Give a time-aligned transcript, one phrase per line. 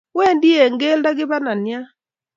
[0.17, 1.85] Wendi eng keldo kibananyat